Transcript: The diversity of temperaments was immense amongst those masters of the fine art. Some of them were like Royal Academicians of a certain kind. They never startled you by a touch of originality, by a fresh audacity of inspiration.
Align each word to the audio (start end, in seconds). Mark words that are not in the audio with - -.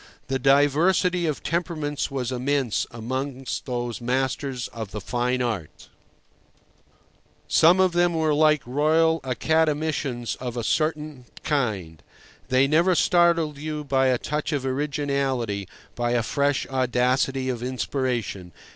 The 0.29 0.39
diversity 0.39 1.27
of 1.27 1.43
temperaments 1.43 2.09
was 2.09 2.31
immense 2.31 2.87
amongst 2.89 3.67
those 3.67 4.01
masters 4.01 4.67
of 4.69 4.89
the 4.89 4.99
fine 4.99 5.43
art. 5.43 5.89
Some 7.47 7.79
of 7.79 7.91
them 7.91 8.15
were 8.15 8.33
like 8.33 8.63
Royal 8.65 9.19
Academicians 9.23 10.33
of 10.37 10.57
a 10.57 10.63
certain 10.63 11.25
kind. 11.43 12.01
They 12.47 12.65
never 12.65 12.95
startled 12.95 13.59
you 13.59 13.83
by 13.83 14.07
a 14.07 14.17
touch 14.17 14.51
of 14.51 14.65
originality, 14.65 15.67
by 15.93 16.13
a 16.13 16.23
fresh 16.23 16.65
audacity 16.69 17.47
of 17.47 17.61
inspiration. 17.61 18.53